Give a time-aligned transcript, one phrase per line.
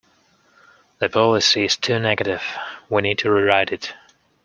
[0.97, 2.41] The policy is too negative;
[2.89, 3.93] we need to rewrite it